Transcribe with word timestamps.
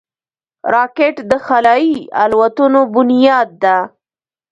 راکټ 0.73 1.15
د 1.29 1.33
خلایي 1.45 1.97
الوتنو 2.23 2.81
بنیاد 2.93 3.49
ده 3.63 3.77